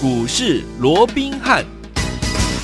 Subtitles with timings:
[0.00, 1.77] 股市罗宾汉。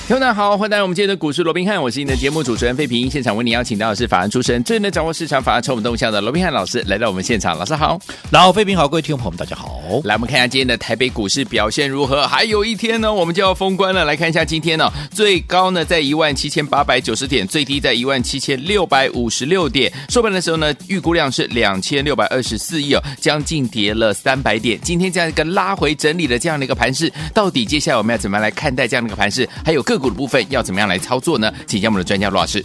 [0.06, 3.10] 听众大家好，欢迎来到我们今天的股市罗宾汉，我是你的节目主持人费平。
[3.10, 7.56] 现场为你邀请到的是法案出身、最能掌握市场法案筹码动向的罗宾汉老师来到我们现场。
[7.56, 7.98] 老师好，
[8.30, 9.80] 老费平好，各位听众朋友们大家好。
[10.04, 12.28] 来，我们看一下今天的台北股市表现如何？
[12.28, 14.04] 还有一天呢，我们就要封关了。
[14.04, 19.90] 来看一下今天呢，最高呢在一万七千八百九十点，最低在一万七千六百五十六点。
[20.10, 24.78] 收盘的时候呢，预估量是两千六百二十四亿哦，将近跌了三百点。
[24.82, 29.48] 今天这样一个拉回整理的这样的一个盘势，到底接下来我们要怎么来看待这样的一个盘势？
[29.64, 30.80] 还有个股的部分要怎么？
[30.80, 31.52] 样来操作呢？
[31.66, 32.64] 请教我们的专家罗老师。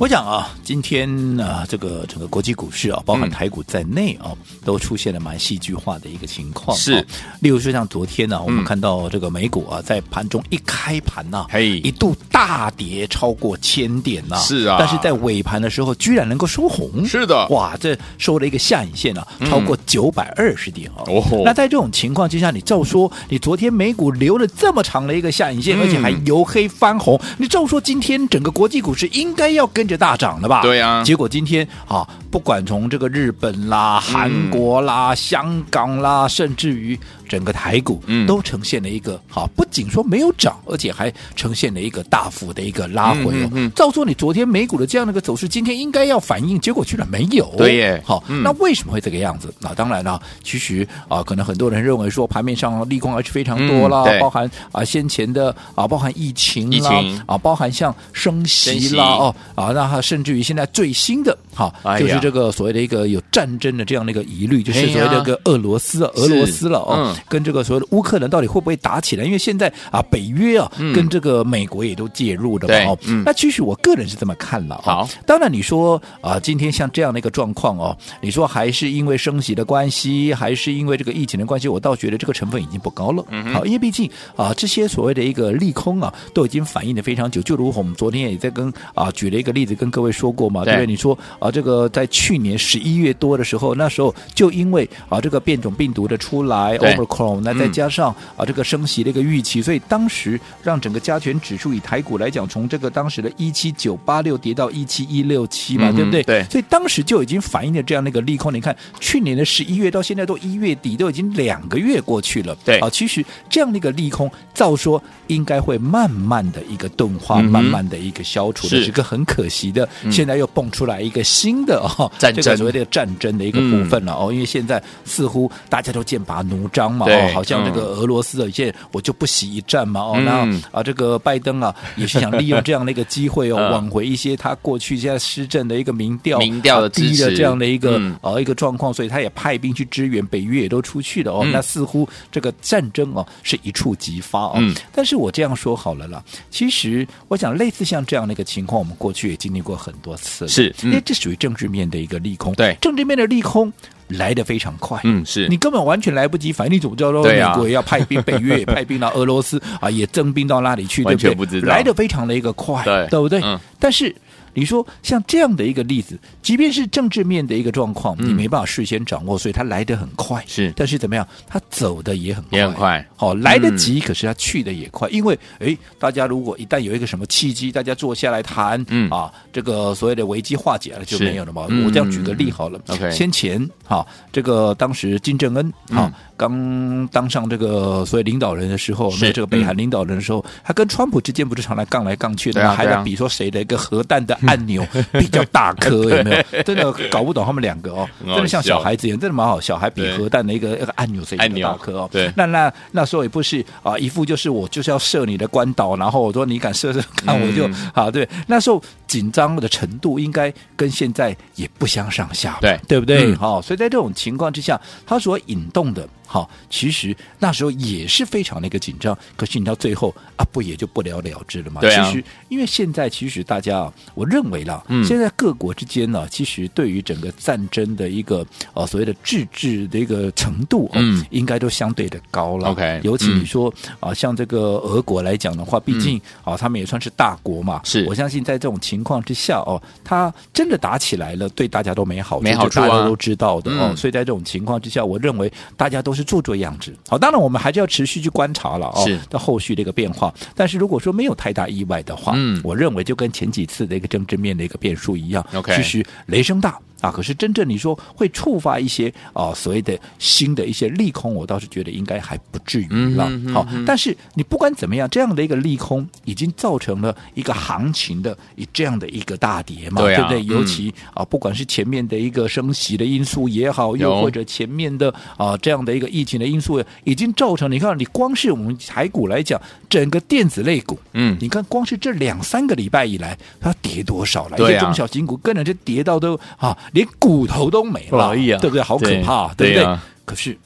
[0.00, 6.76] 我讲啊，今天啊，这个整个国际股市啊，包含台股在内啊，嗯、都出现了蛮戏剧化的一个情况。
[6.76, 7.04] 是、啊，
[7.40, 17.04] 例如说像昨天呢、啊，我们看到这个美股啊，在盘中一开盘呐、啊，嘿，一度大跌超过千点呐、啊，是啊，但是在尾盘的时候，居然能够收红。
[17.04, 21.02] 是的，哇，这收了一个下影线啊，超过九百二十点啊。
[21.08, 30.60] 哦、嗯，那在这种情况之下，你照说，你昨天美股留了这么长的一个下影线，嗯、而且还由黑翻红，你照说今天整个国际股市应该要跟着大涨了吧？
[30.62, 36.98] 对啊，结果今天啊，不管从这个日本啦、韩国啦、嗯、香港啦，甚至于。
[37.28, 43.50] 整个台股都呈现了一个好，不仅说没有涨，而且还呈现了一个大幅的一个拉回哦。
[43.52, 47.44] 嗯，照说你昨天美股的这样的一个走势，今天应该要反应，结果居然没有。
[47.58, 49.52] 对耶，好，那为什么会这个样子？
[49.60, 56.90] 那当然了，其实啊，可能很多人认为说盘面上利空还是非常多啦，包含啊先前的啊，包含疫情啦，
[57.26, 67.12] 啊，包含像升息啦哦啊，那它甚至于现在最新的哈，就是这个所谓的一个有战争的这样的一个疑虑，就是所谓的个俄罗斯，俄罗斯了哦。
[67.28, 69.24] 跟这个所谓的乌克兰到底会不会打起来？
[69.24, 72.92] 因为现在啊，北约啊，跟这个美国也都介入的嘛。
[72.92, 74.80] 哦，那其实我个人是这么看了。
[74.84, 81.66] 好，当然你说啊，今天像这样的一个状况哦，你说还是因为升息的关系，还是因为这个疫情的关系？
[81.66, 83.24] 我倒觉得这个成分已经不高了。
[83.52, 87.42] 好，因为毕竟啊，这些所谓的一个利空啊，都已经反映的非常久。
[87.42, 90.86] 就如我们昨天也在跟啊举了一个例子跟各位说过嘛，对不对？
[90.86, 106.22] 你说啊，这个在去年十一月多的时候，那时候就因为啊这个变种病毒的出来，Omicron 那再加上啊，这个升息的一个预期，所以当时让整个加权指数以台股来讲，从这个当时的一七九八六跌到一七一六七嘛，嗯、对不对？
[106.24, 106.44] 对。
[106.50, 108.52] 所以当时就已经反映了这样的一个利空。
[108.52, 112.56] 你看，去年的十一月到现在都一月底，都已经两个月过去了。
[112.64, 118.70] 对啊，其实这样的一个利空，照说应该会慢慢的一个钝化，嗯、慢慢的一个消除的。
[118.70, 118.88] 是。
[118.88, 130.00] 是个很可惜的，嗯、现在又蹦出来一个新的哦，战争，这个所谓的战争的一个部分了哦，嗯、因为现在似乎大家都剑拔弩张嘛，哦，好像这个俄罗斯的一些，我就不惜一战嘛。
[130.00, 141.46] 哦，那啊，这个拜登啊，也是想利用这样的一个机会哦， 挽回一些他过去现在施政的一个民调，民调的低的这样的一个呃一个状况，所以他也派兵去支援，北约也都出去了哦。
[141.52, 144.58] 那似乎这个战争哦是一触即发哦。
[144.92, 153.72] 但是我这样说好了啦，其实我想类似像这样的一个情况，我们过去也经历过很多次，是因为这属于政治面的一个利空，对政治面的利空。
[154.12, 161.34] 来得非常快，嗯，是你根本完全来不及反应，你怎么知道美国也要派兵，北约也派兵到俄罗斯啊，也征兵到那里去，对不对？
[161.34, 163.38] 不知道，来得非常的一个快，对，对不对？
[163.44, 164.14] 嗯，但是。
[164.54, 170.42] 你说像这样的一个例子，即便是政治面的一个状况，你没办法事先掌握，所以它来得很快。
[170.46, 171.26] 是，但是怎么样？
[171.46, 173.08] 它走的也很快，也很快。
[173.16, 175.08] 好，来得及，可是它去的也快。
[175.10, 181.66] 因为，哎，大家如果一旦有一个什么契机，大家坐下来谈，嗯啊，这个所谓的危机化解了就没有了嘛。
[181.84, 182.80] 我这样举个例好了。
[183.10, 192.74] 先前哈，这个当时金正恩哈刚当上这个所谓领导人的时候，那这个北韩领导人的时候，他跟川普之间不是常来杠来杠去的吗？
[192.74, 194.38] 还在比说谁的一个核弹的。
[194.46, 194.86] 按钮
[195.18, 196.62] 比较大颗， 有没有？
[196.62, 199.60] 真的搞不懂他们两个哦，真的像小孩子一样，真的蛮好。
[199.60, 202.08] 小孩比核弹的一个一个按钮谁比较大颗哦？
[202.12, 213.34] 对，那那那时候也不是啊，一副就是我就是要射你的关岛，然后我说你敢射射看我就啊，对，那时候紧张的程度应该跟现在也不相上下，对对不对？
[213.34, 216.08] 好，所以在这种情况之下，他所引动的。
[216.30, 221.80] 好，其实那时候也是非常的一个紧张，可是你到最后啊，不也就不了了之了吗？
[221.80, 222.04] 对啊。
[222.04, 232.68] 其实，因为现在其实大家啊，我认为啦，嗯，现在各国之间呢，其实对于整个战争的一个呃所谓的自治的一个程度，嗯，应该都相对的高了。
[232.68, 237.80] OK，尤其你说啊，像这个俄国来讲的话，毕竟啊，他们也算是大国嘛。
[237.84, 243.96] 是，我相信在这种情况之下哦，他真的打起来了，对大家都没好处，没好处啊，大家都知道的哦。
[243.96, 246.28] 所以在这种情况之下，我认为大家都是。
[246.28, 250.30] 做做样子，好，当然我们还是要持续去观察了哦，是到后续的一个变化。
[250.54, 263.26] 但是如果说没有太大意外的话，嗯，我认为就跟前几次的一个政治面的一个变数一样，OK，其实雷声大啊，可是真正你说会触发一些啊所谓的新的一些利空，我倒是觉得应该还不至于了。
[263.30, 270.56] 嗯、好，但是你不管怎么样，这样的一个利空已经造成了一个行情的以这样的一个大跌嘛，对，啊、对不对？
[270.56, 284.58] 尤其、嗯、啊，不管是前面的一个升息的因素也好，又或者前面的啊这样的一个疫情的因素，已经造成你看，你光是我们台股来讲，整个电子类股，嗯，你看光是这两三个礼拜以来，它跌多少了？
[284.58, 286.76] 一些中小型股跟着就跌到都啊。
[286.92, 288.82] 连骨头都没了，对不对？
[288.82, 289.98] 好可怕，对，对不对？
[290.24, 290.56] 可是，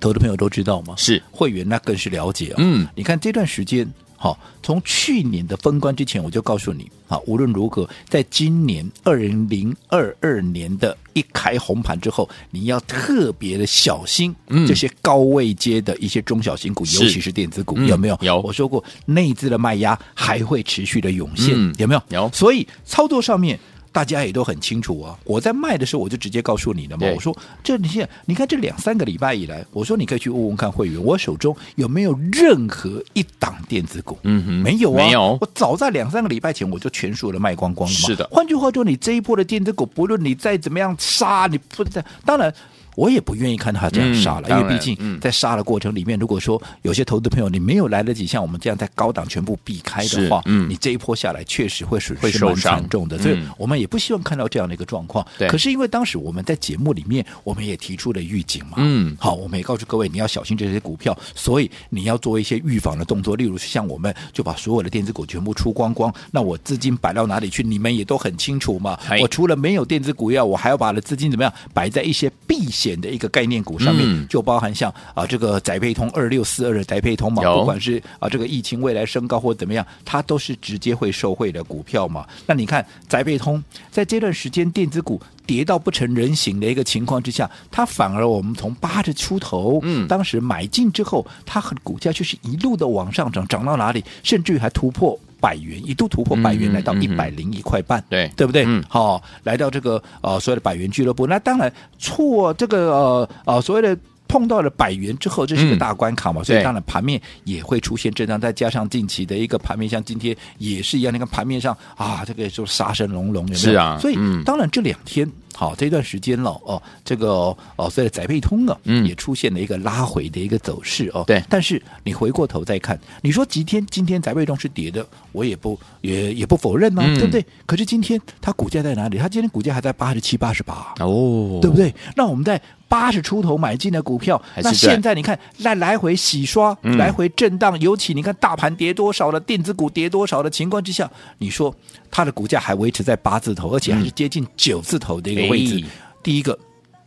[0.00, 0.94] 投资朋友都知道吗？
[0.96, 2.54] 是会员那更是了解啊。
[2.58, 14.34] 嗯，你看这段时间，好，从去年的封关之前，我就告诉你，啊，无论如何，在今年二零零二二年的一开红盘之后，你要特别的小心
[14.66, 18.18] 这些高位阶的一些中小型股，嗯、尤其是电子股，有没有？
[18.20, 18.40] 有。
[18.40, 22.02] 我说过，内资的卖压还会持续的涌现，嗯、有没有？
[22.10, 22.30] 有。
[22.32, 23.58] 所以操作上面。
[23.92, 25.18] 大家也都很清楚啊！
[25.24, 27.06] 我在卖的时候，我就直接告诉你了嘛。
[27.14, 34.18] 我说，这你现在你看这两三个礼拜以来，我说你可以去问问看会员，我手中有没有任何一档电子股？
[34.22, 35.36] 嗯哼，没有啊，没有。
[35.40, 38.06] 我早在两三个礼拜前，我就全数的卖光光了嘛。
[38.06, 38.28] 是的。
[38.30, 42.54] 换句话说，你这一波的电子股，不论你再怎么样杀，你不在，当然。
[43.00, 55.26] 我也不愿意看到他这样杀了，嗯、因为毕竟在杀的过程里面，嗯、如果说有些投资朋友你没有来得及像我们这样在高档全部避开的话，嗯、你这一波下来确实会损失蛮惨重的，所以我们也不希望看到这样的一个状况。
[55.48, 67.62] 可是因为当时我们在节目里面，我们也提出了预警嘛，嗯，好，我们也告诉各位你要小心这些股票，所以你要做一些预防的动作，例如像我们就把所有的电子股全部出光光，那我资金摆到哪里去？
[67.62, 68.98] 你们也都很清楚嘛。
[69.22, 73.78] 我除了没有电子股要，我还要把的资金怎么样摆在一些避险的一个概念股。
[73.80, 82.26] 上面就包含像啊这个宅配通二六四二的宅配通嘛，不管是啊这个疫情未来升高或怎么样，它都是直接会受惠的股票嘛。
[82.46, 98.64] 那你看宅配通在这段时间电子股跌到不成人形的一个情况之下，它反而我们从八十出头，嗯，当时买进之后，它和股价却是一路的往上涨，涨到哪里，甚至于还突破百元，一度突破百元，来到一百零一块半，对对不对？
[98.66, 103.96] 嗯，好，来到这个呃所谓的百元俱乐部，那当然错这个呃呃所谓的。
[104.30, 113.56] 碰到了百元之后，这是一个大关卡嘛，嗯、所以当然盘面也会出现震荡，再加上近期的一个盘面，像今天也是一样，那个盘面上啊，这个就杀声隆隆，有没有？
[113.56, 121.24] 是啊，所以、嗯、当然这两天好这段时间了哦，这个哦，所以宅配通啊，嗯，也出现了一个拉回的一个走势哦。
[121.26, 127.44] 对，但是你回过头再看，你说今天今天宅配通是跌的，我也不也也不否认呢、啊，嗯、对不对？
[127.66, 129.18] 可是今天它股价在哪里？
[129.18, 131.94] 它今天股价还在八十七、八十八哦，对不对？
[132.16, 132.60] 那我们在。
[132.90, 141.08] 八十出头买进的股票，那现在你看来来回洗刷，嗯、来回震荡，尤其你看大盘跌多少了，电子股跌多少的情况之下，
[141.38, 141.72] 你说
[142.10, 145.78] 它的股价还维持在八字头，而且还是接近九字头的一个位置。
[145.78, 145.84] 嗯、
[146.22, 146.58] 第一个，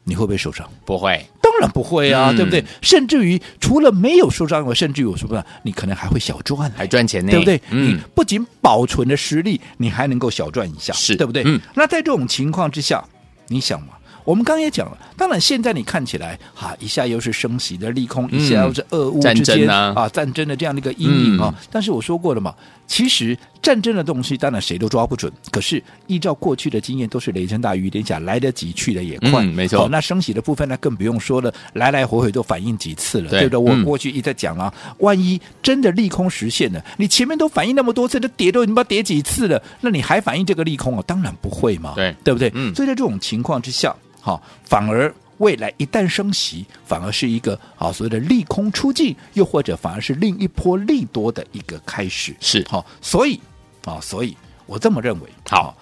[0.04, 0.70] 你会不会受伤？
[0.86, 2.64] 不会，当然不会啊，嗯、对不对？
[2.82, 7.62] 甚至于除了没有受伤以外，甚至于我说不，你可能还会小赚，还赚钱呢，对不对？
[7.70, 11.44] 嗯，你不仅保存了实力，你还能够小赚一下，是对不对？
[11.46, 13.04] 嗯，那在这种情况之下，
[13.48, 13.90] 你想嘛？
[14.26, 21.54] 我们刚刚也讲了，当然现在你看起来哈，一下又是升息的利空，嗯、一下又是俄乌之间啊，啊战争的这样的一个阴影啊。
[21.58, 22.56] 嗯、但是我说过了嘛，
[22.88, 29.90] 其实战争的东西当然谁都抓不准，可是依照过去的经验，都是雷声大雨点小，来得及去的也快，嗯、没错。
[29.90, 33.78] 那升息的部分呢，更不用说了，来来回回都反映几次了，对，对不对？
[33.78, 41.04] 我过去一直在讲啊，嗯、万一真的利空实现了，你前面都反映那么多次，都跌都已经不知道跌几次了，那你还反映这个利空啊？
[41.06, 42.50] 当然不会嘛，对对不对？
[42.56, 42.74] 嗯。
[42.74, 43.94] 所以在这种情况之下。
[44.24, 52.34] 好，反而未来一旦升息，反而是一个啊所谓的利空出尽，又或者反而是另一波利多的一个开始。
[52.40, 53.38] 是好，所以
[53.84, 55.30] 啊，所以我这么认为。
[55.50, 55.76] 好，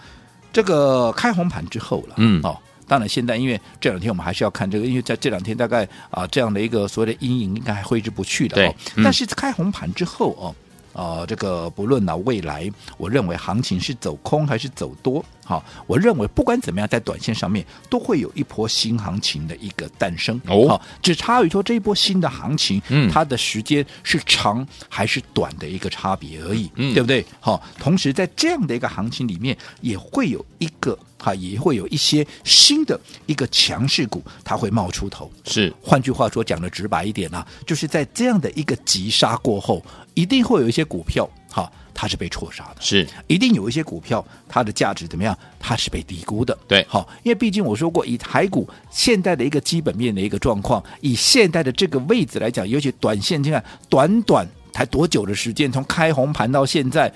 [0.51, 2.57] 这个开红盘之后了，嗯，哦，
[2.88, 8.55] 当然现在因为这两天我们还是要看这个，因为在这两天大概啊这样的一个所谓的阴影应该还挥之不去的。
[8.55, 10.55] 对，嗯、但是开红盘之后哦。
[10.93, 20.39] 呃，这个不论呢，未来我认为行情是走空还是走多，好，我认为不管怎么样，在短线上面都会有一波新行情的一个诞生。
[20.48, 27.25] 哦，好，只差于说这一波新的行情，嗯，它的时间是长还是短的一个差别而已，嗯，对不对？
[27.39, 35.29] 好，同时在这样的一个行情里面，也会有一个哈，也会有一些新的一个强势股，它会冒出头。
[35.45, 39.83] 是，换句话说，讲的直白一点呢，就是在这样的一个急杀过后。
[40.13, 43.07] 一定会有一些股票，哈，它是被错杀的，是。
[43.27, 45.38] 一定有一些股票，它的价值怎么样？
[45.60, 57.12] 它是被低估的，对，好，因为毕竟我说过，以台股现在的一个基本面的一个状况，以现在的这个位置来讲，尤其短线，你看短短才多久的时间，从开红盘到现在，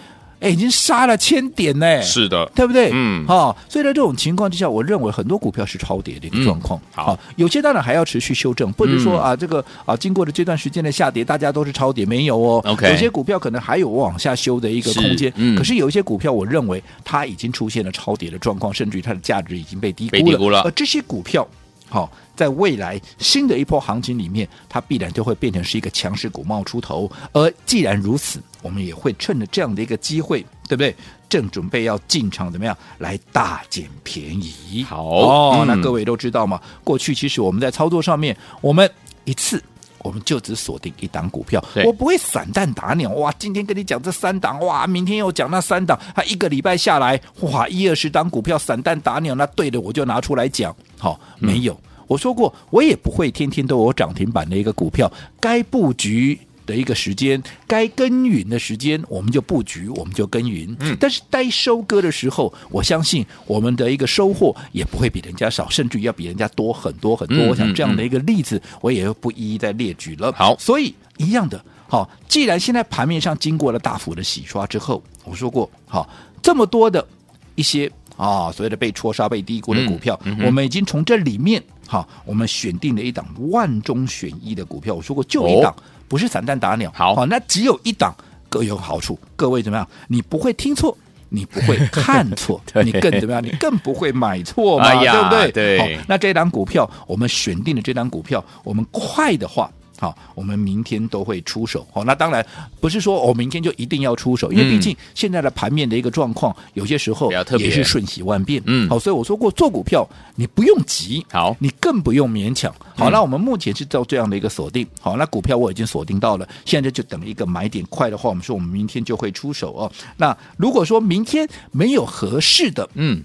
[0.45, 2.91] 哎，已经杀了千点呢，是的，对不对？
[2.93, 6.79] 嗯，好、哦，所以在这种情况之下，我认为很多股票是超跌的一个状况。
[6.79, 12.61] 嗯、好、哦，有些当然还要持续修正，不能说、嗯、啊，这个啊，经过了这段时间的下跌，大家都是超跌，没有哦。
[12.63, 15.33] OK，有些股票可能还有往下修的一个空间。
[15.35, 20.23] 嗯，可是有一些股票，我认为它已经出现了超跌的状况，甚至于它的价值已经被低估了。
[20.23, 20.61] 被低估了。
[20.61, 21.47] 而这些股票，
[21.87, 27.09] 好、哦，在未来新的一波行情里面，它必然就会变成是一个强势股冒出头。
[27.31, 30.95] 而既然如此，我们也会趁着这样的一个机会，对不对？
[31.27, 34.83] 正准备要进场，怎么样来大捡便宜？
[34.83, 36.61] 好哦，嗯、那各位都知道嘛。
[36.83, 38.89] 过去其实我们在操作上面，我们
[39.25, 39.61] 一次
[39.99, 43.09] 我们就只锁定一档股票，我不会散弹打鸟。
[43.11, 50.73] 哇，今天跟你讲这三档，哇，明天又讲那三档，他一个礼拜下来，哇，一二十档股票散弹打鸟，那对的我就拿出来讲。
[51.05, 56.39] 好、哦，没有，嗯、我说过，我也不会天天都有涨停板的一个股票，该布局。
[56.65, 60.75] 的一个时间，该耕耘的时间，我们就布局，我们就耕耘。
[60.79, 67.37] 嗯，但是该收割的时候，我相信我们的一个收获也不会比人家少，甚至于要比人家多很多很多。
[67.37, 70.33] 嗯、我想这样的一个例子，我也不一一再列举了。
[70.33, 76.09] 好，所以一样的，好，既然现在盘面上经过了大幅的洗刷之后，我说过，好，
[76.41, 77.07] 这么多的
[77.53, 84.93] 一些啊，所谓的被戳杀、被低估的股票，嗯嗯、我们已经从这里面，哈，我们选定了一档万中选一的股票。
[84.93, 85.71] 我说过，就一档。
[85.71, 88.13] 哦不是散弹打鸟，好，好，那只有一档
[88.47, 89.17] 各有好处。
[89.35, 89.89] 各位怎么样？
[90.07, 90.95] 你不会听错，
[91.29, 93.43] 你不会看错， 你更怎么样？
[93.43, 95.51] 你更不会买错嘛，哎、对不对？
[95.51, 95.79] 对。
[95.79, 99.67] 好，那这档股票，我们选定的这档股票，我们快的话。
[99.97, 101.85] 好，我们明天都会出手。
[101.91, 102.45] 好，那当然
[102.79, 108.61] 不是说我、哦、明天就一定要出手，因为毕竟现在的盘面的一个状况，有些时候也是瞬息万变。
[108.65, 112.73] 嗯，好，所以我说过，做股票你不用急，好，你更不用勉强。
[112.95, 114.85] 好，那我们目前是做这样的一个锁定。
[114.99, 119.91] 好，那股票我已经锁定到了，现在就等一个买点快的话，我们说我们明天就会出手哦。
[120.17, 123.23] 那如果说明天没有合适的，嗯。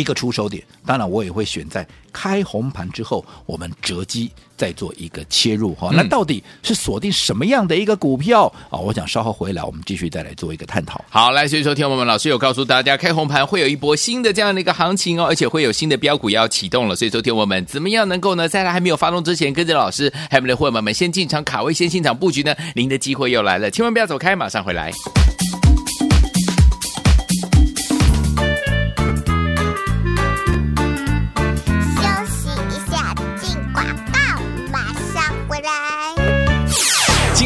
[0.00, 5.88] 一个出手点，当然我也会选在开红盘之后，我们择机再做一个切入哈。
[5.92, 8.78] 嗯、那到底是锁定什么样的一个股票啊？
[8.78, 11.04] 我想稍后回来，我们继续再来做一个探讨。
[11.08, 16.96] 好，来，所以说，听我们老师有告诉大家，开红盘会有一波新的这样的一个行情哦，而且会有新的标股要启动了。
[16.96, 22.54] 所以说，听我们怎么样能够呢，在它还没有发动之前，跟着老师还有我们的伙伴们先进场卡位，先进场布局呢？
[22.74, 24.90] 您的机会又来了，千万不要走开，马上回来。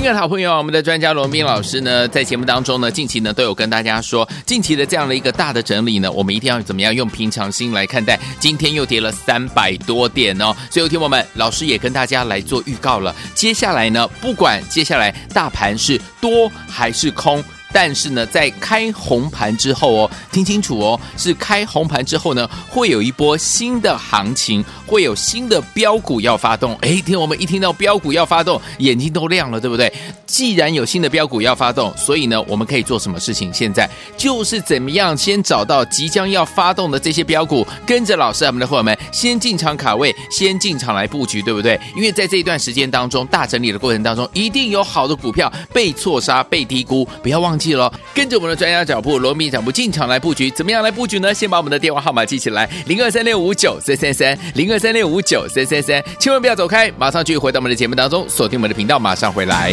[0.04, 8.20] 亲爱的好朋友，我们的专家罗斌老师呢，在节目当中呢，近期呢都有跟大家说，近期的这样的一个大的整理呢，我们一定要怎么样用平常心来看待。
[8.38, 13.16] 今天又跌了三百多点哦，所以有听友们，老师也跟大家来做预告了。
[13.34, 17.42] 接下来呢，不管接下来大盘是多还是空。
[17.76, 26.76] 但是呢，在开红盘之后哦，听清楚哦，是开红盘之后呢，会有一波新的行情，会有新的标股要发动。
[26.82, 29.92] 哎，听我们一听到标股要发动，眼睛都亮了，对不对？
[30.24, 33.52] 既然有新的标股要发动，所以呢，我们可以做什么事情？
[33.52, 41.76] 现在就是怎么样先找到即将要发动的这些标股，跟着老师我们的伙伴们先进场卡位，先进场来布局，对不对？
[41.96, 47.63] 因为在这一段时间当中，大整理的过程当中，一定有好的股票被错杀、被低估，不要忘记。
[47.64, 51.32] 记了，跟着我们的专家脚步，罗密脚步进场来布局，怎么样来布局呢？
[51.32, 59.72] 先把我们的电话号码记起来，零二三六五九三三三，零二三六五九三三三，千万不要走开，马上去回到我们的节目当中，锁定我们的频道，马上回来。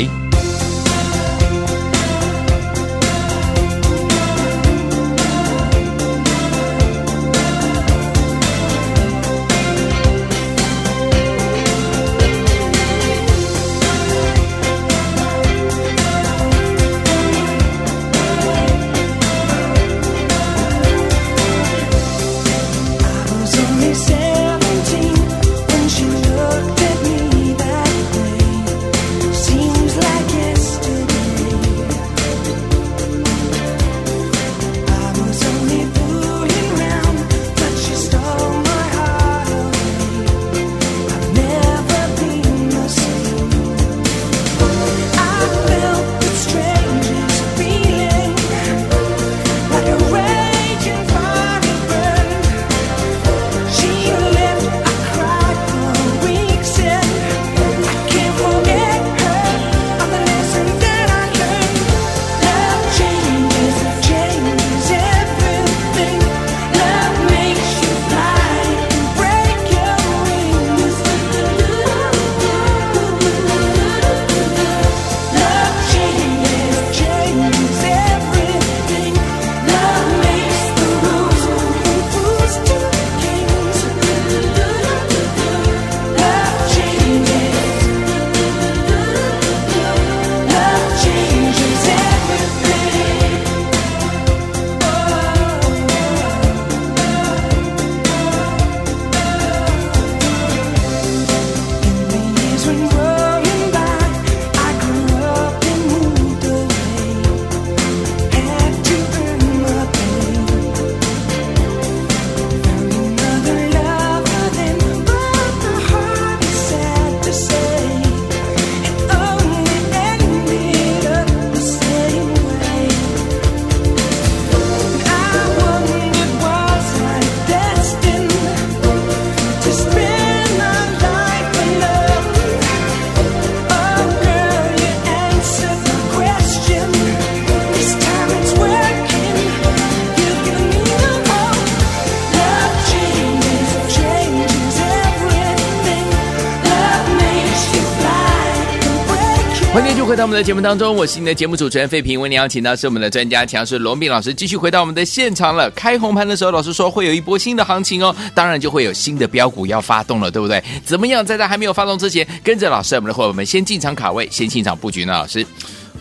[150.21, 152.21] 在我们的节目当中，我是你的节目主持人费平。
[152.21, 155.67] 为你邀请到是我们的专家强势罗斌老师，继续回到我们的现场了。
[155.71, 160.63] 开红盘的时候，老师说会有一波新的行情哦，当然就会有新的标股要发动了，对不对？
[160.85, 165.13] 怎么样，在它还没有发动之前，跟着老师，我们的伙伴们先进场卡位，先进场布局呢？
[165.13, 165.43] 老师。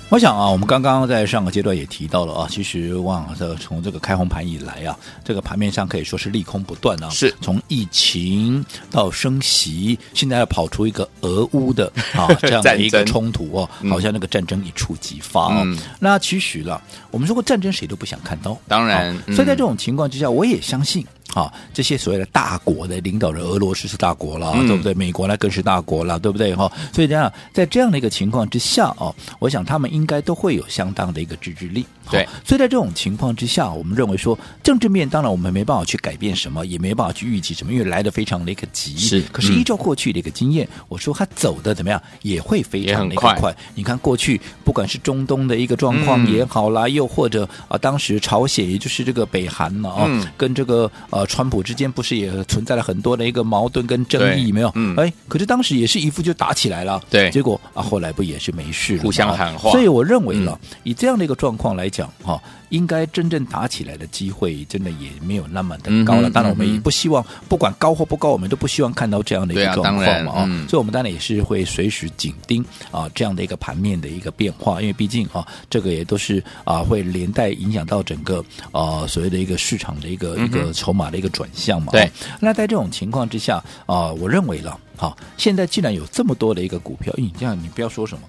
[0.09, 7.09] 我想啊，我们刚刚在上个阶段也提到了啊，其实往这从这个开红盘以来啊，这个盘面上可以说是利空不断啊。
[7.11, 15.63] 是从疫情到升息，现在要跑出一个俄乌的啊 这样的一个冲突哦，好像那个战争一触即发哦。
[15.65, 21.07] 嗯、那其实了，我们说过战争谁都不想看到，当然，嗯、所以在这种情况之下，我也相信。
[21.35, 24.93] 啊，这些所谓的大国的领导人，俄罗斯是大国了，嗯、对不对？
[24.95, 26.55] 美国呢更是大国了，对不对？
[26.55, 31.87] 哈，所以这样，在这样的一个情况之下哦，我想他们应该都会有相当的一个自制力。
[32.11, 38.97] 对，所以在这种情况之下，我们认为说政治面当然我们没办法去改变什么，也没办法去预计什么，因为来的非常的一个急。
[38.99, 43.35] 是，可是依照过去的一个经验，嗯、我说他走的怎么样，也会非常的一个快。
[43.39, 54.71] 快你看过去不管是中东的一个状况也好啦，嗯、又或者啊，当时朝鲜也就是这个北韩了啊，嗯、跟这个呃川普之间不是也存在了很多的一个矛盾跟争议没有？
[54.75, 57.01] 嗯，哎，可是当时也是一副就打起来了。
[57.11, 59.71] 对，结果啊，后来不也是没事了，互相喊话。
[59.71, 62.41] 所以我认为呢，嗯、以这样的一个状况来讲哈。
[62.71, 66.29] 应该真正打起来的机会，真的也没有那么的高了。
[66.29, 70.45] 嗯、当然，我们也不希望，嗯、不管高或不高，我们都不希望看到这样的一个状况嘛啊。
[70.49, 81.93] 嗯、所以，我们当然也是会随时紧盯啊这样的一个盘面的一个变化，因为毕竟啊，这个也都是啊会连带影响到整个啊所谓的一个市场的一个、嗯、一个筹码的一个转向嘛。
[81.93, 82.11] 对、啊。
[82.41, 88.23] 那在这种情况之下啊，我认为了，好、啊，现在既然有这么多的一个股票，你这样你不要说什么。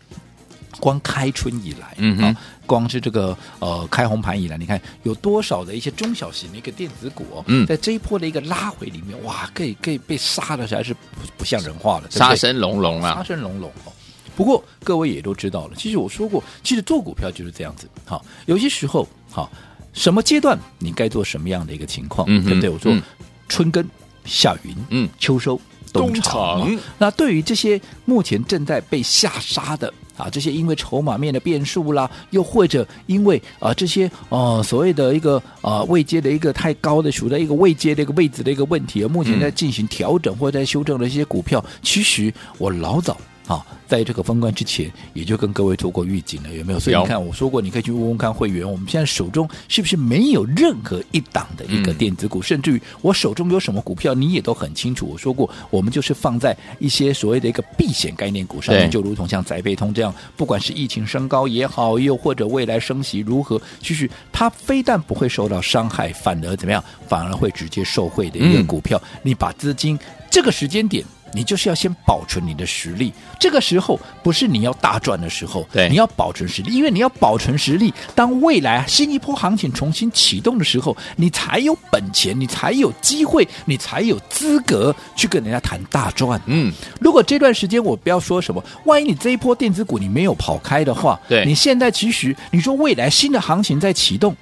[0.79, 10.99] 光开春以来，嗯哼，光是这个呃开红盘以来，你看有多少的一些中小型的一个电子股，哦，嗯，在这一波的一个拉回里面，哇，可以可以被杀的实在是不
[11.37, 13.91] 不像人话了，杀声隆隆啊，杀声隆隆哦。
[14.35, 19.51] 不过各位也都知道了，其实我说过，其实做股票就是这样子，好，有些时候好，
[19.93, 22.69] 什么阶段你该做什么样的一个情况，嗯哼，对不对？
[22.69, 23.05] 我说
[23.49, 23.87] 春耕
[24.25, 25.59] 夏云，嗯，秋收
[25.91, 26.59] 冬藏。
[26.59, 29.93] 冬那对于这些目前正在被下杀的。
[30.17, 43.17] 啊，这些因为筹码面的变数啦，又或者因为啊这些呃所谓的一个啊位阶的一个太高的，处在一个位阶的一个位置的一个问题，而目前在进行调整或者在修正的一些股票，其实我老早。
[43.51, 46.79] 啊，在这个封关之前，也就跟各位做过预警了，有没有？
[46.79, 55.05] 所以你看，我说过，你可以去问问看会员，我们现在手中是不是没有任何一档的一个电子股，嗯、甚至于我手中有什么股票，你也都很清楚。
[55.05, 66.81] 我说过，我们就是放在一些所谓的一个避险概念股上面，就如同像宅配通这样，不管是疫情升高也好，又或者未来升息如何，其实它非但不会受到伤害，反而怎么样？
[67.09, 68.97] 反而会直接受惠的一个股票。
[69.03, 71.03] 嗯、你把资金这个时间点。
[71.33, 86.41] 你就是要先保存你的实力，这个时候不是你要大赚的时候，对，你要保存实力，因为你要保存实力，当未来新一波行情重新启动的时候，你才有本钱，你才有机会，你才有资格去跟人家谈大赚。
[86.45, 94.35] 嗯，如果这段时间我不要说什么，万一你这一波电子股你没有跑开的话，对，你现在其实你说未来新的行情在启动。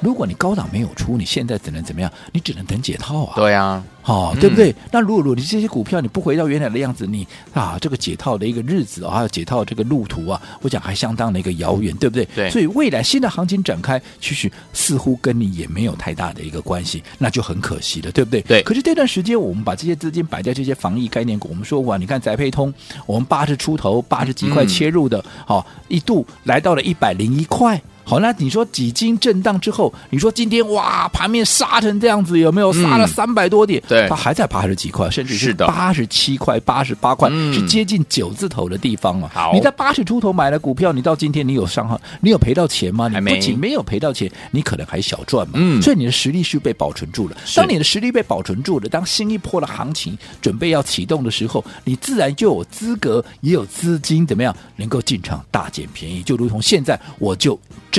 [0.00, 2.12] 如果你高档没有出，你现在只能怎么样？
[2.30, 3.32] 你只能等解套啊！
[3.36, 4.70] 对呀、啊，好、哦，对不对？
[4.70, 12.28] 嗯、那如果如果你这些股票你不回到原来的样子，你啊，这个解套的一个日子啊，还有解套这个路途啊，我讲还相当的一个遥远，对不对？
[12.36, 12.50] 对。
[12.50, 18.42] 所以未来新的行情展开，其实似乎跟你也没有太大的一个关系，那就很可惜了，对不对？
[18.42, 18.62] 对。
[18.62, 22.72] 可是这段时间，我们把这些资金摆在这些防疫概念股，我们说哇，你看宅配通，
[23.06, 27.80] 我们八十出头，八十几块切入的，好、嗯哦，一度来到了一百零一块。
[28.04, 33.80] 好，那你说几经震荡之后，你说今天哇，盘面杀成这样子，有没有杀了三百多点？
[33.86, 39.30] 嗯、对，它还在八十几块，甚至是八十七块、八十八块，嗯、是接近九字头的地方啊。
[39.34, 43.08] 好，你在八十出头买了股票，你到今天你有伤害，你有赔到钱吗？
[43.08, 45.54] 你不仅没有赔到钱，你可能还小赚嘛。
[45.56, 47.36] 嗯，所以你的实力是被保存住了。
[47.54, 56.22] 当你的实力被保存住了，当新一波的行情准备要启动的时候，你自然就有资格，也有资金，怎么样能够进场大捡便宜？
[56.22, 57.58] 就如同现在，我就
[57.90, 57.93] 正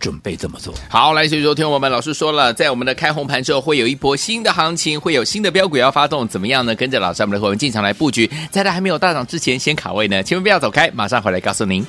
[0.00, 0.74] 准备这么做。
[0.88, 6.74] 好，来，所以昨天我们老师说了，在我们的开红盘之后，会有一波新的行情，会有新的标股要发动，怎么样呢？
[6.74, 11.86] 跟着老师，我们的伙伴进场来布局，在它还没有大涨之前，先卡位呢，千万不要走开，马上回来告诉您。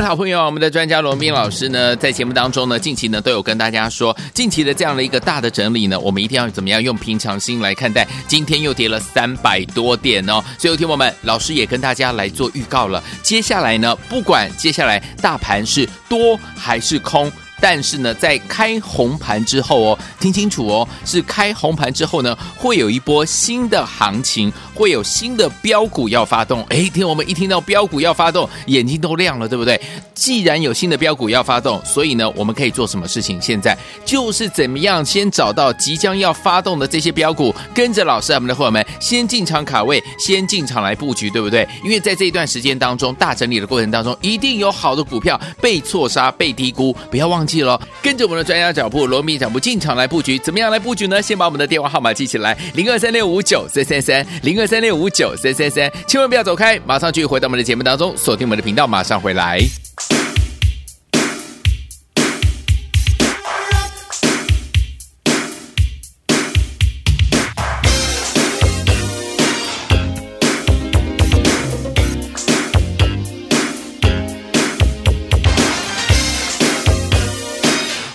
[0.00, 8.08] 的好朋友，我们的专家罗斌老师呢，在节目当中呢，近期呢都有跟大家说，近期的这样的一个大的整理呢，我们一定要怎么样用平常心来看待。
[8.26, 13.02] 今天又跌了三百多点哦，所以有听友们，老师也跟大家来做预告了。
[13.22, 17.30] 接下来呢，不管接下来大盘是多还是空。
[17.62, 26.64] 但是呢，在开红盘之后哦，听清楚哦，是开红盘之后呢，会有一波新的行情，会有新的标股要发动。
[26.70, 29.80] 哎，听我们一听到标股要发动，眼睛都亮了，对不对？
[30.12, 33.40] 既然有新的标股要发动，所以呢，我们可以做什么事情？
[33.40, 41.64] 现在就是怎么样先找到即将要发动的这些标股，跟着老师我们的伙伴们先进场卡位，先进场来布局，对不对？
[41.84, 47.51] 因为在这一段时间当中，大整理的过程当中，一定有好的股票被错杀、被低估，不要忘记。
[47.52, 51.20] 记了，跟着我们的专家脚步，罗密脚步进场来布局，怎么样来布局呢？
[51.20, 59.58] 先把我们的电话号码记起来，零二三六五九三三三，零二三六五九三三三，千万不要走开，马上去回到我们的节目当中，锁定我们的频道，马上回来。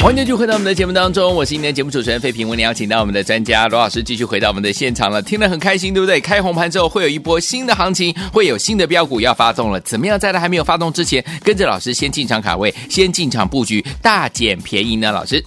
[0.08, 6.22] 欢迎继续回到我们的节目当中，我是今天的节目主持人费平，为您邀请到我们的专家罗老师继续回到我们的现场了，听得很开心，对不对？
[6.22, 15.12] 开红盘之后会有一波新的行情，会有新的标股要发动了，怎么样在它还没有发动之前，跟着老师先进场卡位，先进场布局，大捡便宜呢？
[15.12, 15.43] 老师，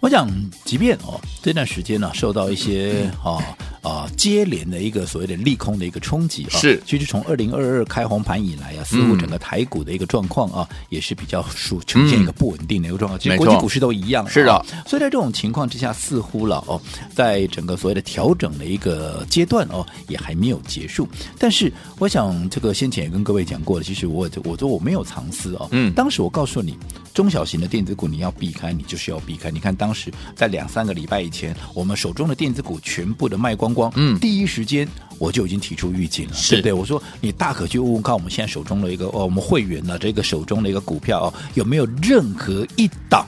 [0.00, 0.28] 我想，
[0.64, 3.32] 即便哦这段时间呢、啊、受到一些啊。
[3.32, 3.42] 哦
[3.82, 13.18] 啊，接连的一个所谓的利空的一个冲击啊，是，其实从二零二二开红盘以来啊，似乎整个台股的一个状况啊，也是比较属呈现一个不稳定的一个状况。
[13.18, 14.62] 嗯、其实国际股市都一样，是的。
[14.86, 16.78] 所以在这种情况之下，似乎了哦，
[17.14, 21.08] 在整个所谓的调整的一个阶段哦，也还没有结束。
[21.38, 26.76] 但是，我想这个先前也跟各位讲过了，其实我我说我没有藏私哦，嗯，当时我告诉你，
[27.14, 29.50] 中小型的电子股你要避开，你就是要避开。
[29.50, 33.72] 你看当时在两三个礼拜以前，我们手中的电子股全部的卖光。
[33.72, 36.72] 光，嗯，第一时间我就已经提出预警了，是对不对？
[36.72, 43.24] 我说你大可去问问看，我们现在手中的一个哦，我们会员呢，这个手中的一个股票哦，有没有任何一档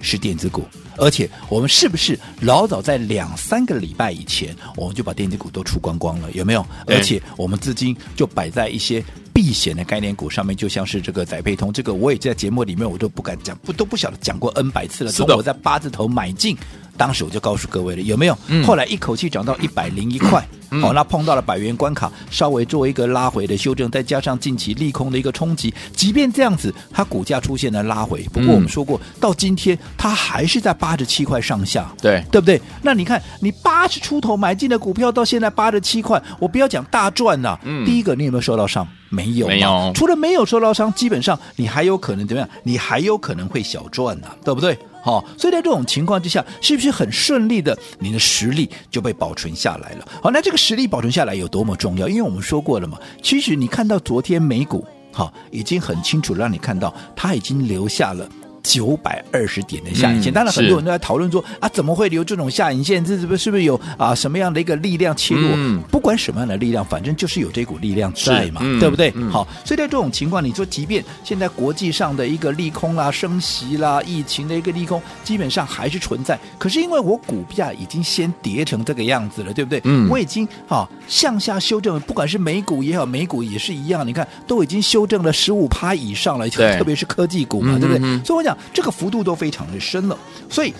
[0.00, 0.64] 是电子股？
[0.96, 6.32] 而且我们是不是老早在两三个礼拜以前，我们就把电子股都出光光了？
[6.32, 6.64] 有没有？
[6.86, 9.04] 而且我们资金就摆在一些
[9.34, 15.12] 避险的概念股上面，就像是这个载配通，这个我也在节目里面我都不敢讲，不都不晓得讲过 N 百次了。
[15.12, 16.56] 从我在八字头买进。
[16.96, 18.38] 当时我就告诉各位了，有没有？
[18.48, 20.46] 嗯、后来一口气涨到一百零一块，
[20.80, 28.22] 好、那碰到了百元关卡，稍微做一个拉回的修正，再加上近期利空的一个冲击，即便这样子，它股价出现了拉回。
[28.32, 32.60] 不过我们说过，嗯、到今天它还是在八十七块上下，对对不对？
[32.82, 38.86] 那你看，你八十出头买进的股票，到现在八十七块，我不要讲大赚呐、第一个，你有没有受到伤？
[39.10, 39.92] 没有，没有。
[39.94, 42.48] 除了没有受到伤，基本上你还有可能怎么样？
[42.64, 44.76] 你还有可能会小赚呐、啊，对不对？
[45.04, 50.08] 好、哦，所以在这种情况之下，是不是很顺利的，你的实力就被保存下来了？
[50.22, 52.08] 好，那这个实力保存下来有多么重要？
[52.08, 58.26] 因为我们说过了嘛，其实你看到昨天美股，好，已经很清楚让你看到，它已经留下了。
[58.64, 63.04] 九百二十点的下影线，当然很多人都在讨论说啊，怎么会留这种下影线？
[63.04, 65.50] 这是不是不是有啊什么样的一个力量切入？
[65.54, 69.12] 嗯、不管什么样的力量，反正就是有这股力量在嘛，嗯、对不对？
[69.14, 76.38] 嗯、好，所以在这种情况，你说即便现在国际上的一个利空啦、升息啦、疫情的一个利空，基本上还是存在。
[76.58, 79.80] 可是因为我股价已经先跌成这个样子了，对不对？
[79.84, 88.00] 嗯，我已经啊向下修正，不管是美股也好，美股也是一样，你看都已经修正了十五趴以上了，对特别是科技股嘛，嗯、对不对？
[88.02, 88.53] 嗯、所以我讲。
[88.72, 90.72] 这个幅度都非常的深了，所以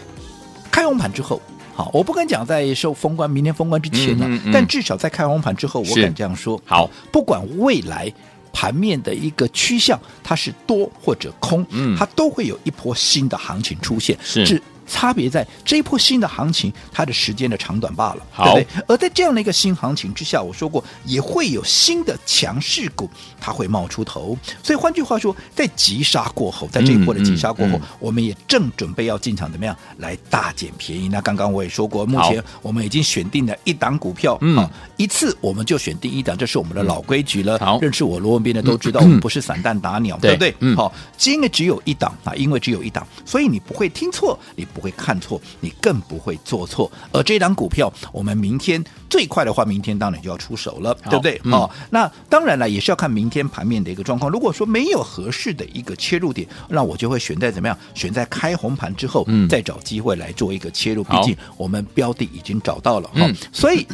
[0.71, 1.41] 开红盘之后，
[1.75, 6.61] 好，我不敢讲在收封关，明天封关之前呢，嗯嗯嗯、但至少在开红盘之后，我敢这样说。
[6.65, 8.13] 好，不管未来
[8.53, 14.17] 盘面的一个趋向，它是多或者空，嗯，它都会有一波新的行情出现。
[14.23, 18.85] 是，差别在这一波新的行情，它的时间的长短罢了，好对不对？
[18.89, 23.09] 而在这样的一个新行情之下，我说过也会有新的强势股，
[23.41, 24.37] 它会冒出头。
[24.63, 31.09] 所以换句话说，在急杀过后，在这一波的急杀过后，嗯嗯嗯、我们也正准备要进场，怎么样来大捡便宜？
[31.09, 37.59] 那刚刚我也说过，目前我们已经选定了一档股票，嗯、啊，一次我们就选定一档，这是我们的老规矩了。
[37.59, 40.55] 好，认识我罗文斌的都知道，我们不是散弹打鸟，嗯、对不对？
[40.61, 46.91] 嗯，好，今天只有一档啊，因为只有一档，所以你不会听错，你不会看错，你更不会做错。
[47.13, 51.41] 而这档股票，我们明天最快的话，明天当然就要出手了，对不对？
[51.45, 54.31] 好、嗯，那当然了，也是要看明天盘面的一个状况。
[54.31, 57.79] 如果说没有合适的一个切入点，那我就会选在怎么样？
[57.95, 61.05] 选在开红盘之后，嗯、再找机会来做一个切入。
[61.05, 63.87] 毕竟我们标的已经找到了，哈、嗯，所以。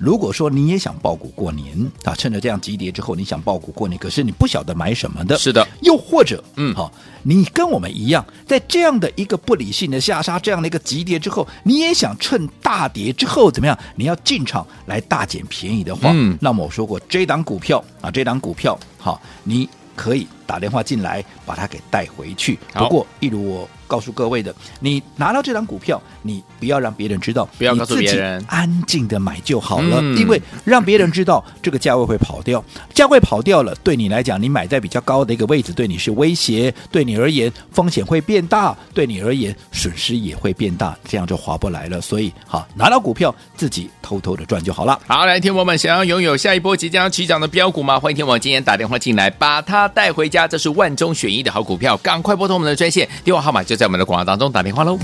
[0.00, 6.90] 如果说你也想抱股过年啊，趁着这样急跌之后，你想抱股过年，可是你不晓得买什么的，是的，又或者，嗯，好，
[7.22, 13.78] 你跟我们一样，在这样的一个不理性的下杀，这样的一个急跌之后，你也想趁大跌之后怎么样？
[13.94, 22.58] 你要进场来大捡便宜的话，嗯，那么我说过，这档股票啊，这档股票，好，你可以打电话进来把它给带回去。
[22.74, 23.68] 不过，一如我。
[23.90, 30.00] 告诉各位的，你拿到这张股票，你不要让别人知道，不要告诉别人，安静的买就好了。
[30.14, 42.00] 因为让别人知道这个价位会跑掉，价位跑掉了，对你来讲，你买在比较高的一个位置，对你是威胁，对你而言风险会变大，对你而言损失也会变大，这样就划不来了。
[42.00, 45.00] 所以，好，拿到股票自己偷偷的赚就好了。
[45.08, 47.98] 好，来，听我们想要拥有下一波即将起涨的标股吗？
[47.98, 50.39] 欢迎听我今天打电话进来，把它带回家。
[50.46, 54.98] 这是万中选一的好股票，赶快拨通我们的专线，电话号码就在我们的广告当中，打电话喽。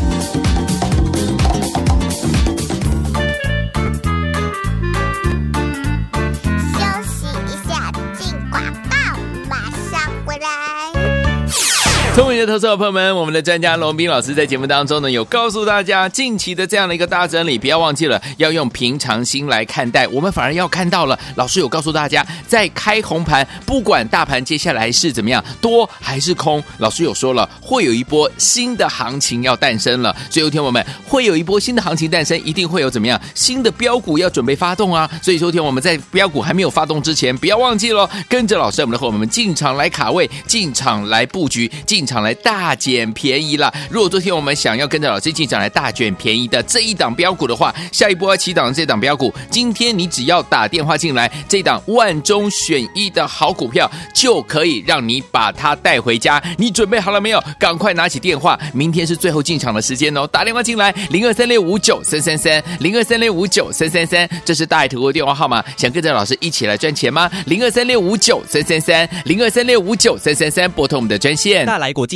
[12.46, 20.06] 投资者朋友们，我们的专家龙斌老师在节目当中呢，有告诉大家近期的这样的一个大整理，不要忘记了要用平常心来看待。
[20.08, 30.14] 我们反而要看到了，老师有告诉大家，在开红盘，不管大盘接下来是怎么样，多还是空，老师有说了，会有一波新的行情要诞生了。
[30.30, 35.10] 所以，有天我们会有一波新的行情诞生，一定会有怎么样新的标股要准备发动啊。
[35.20, 42.06] 所以，昨天我们在标股还没有发动之前，不要忘记了跟着老师我们的后，我们进场来卡位，进场来布局，进。
[42.06, 43.72] 场来大捡便宜了。
[43.90, 56.42] 如果昨天我们想要跟着老师进场来大捡便宜的这一档标股的话，下一波要起档的这档标股，今天你只要打电话进来，这档万中选一的好股票就可以让你把它带回家。
[56.58, 57.42] 你准备好了没有？
[57.58, 60.26] 赶快拿起电话，明天是最后进场的时间哦！
[60.26, 65.64] 打电话进来，零二三六五九三三三，零二三六五九三三三，这是大爱投顾电话号码。
[65.76, 67.30] 想跟着老师一起来赚钱吗？
[67.46, 71.66] 零二三六五九三三三，零二三六五九三三三，拨通我们的专线。
[71.66, 72.15] 大来国际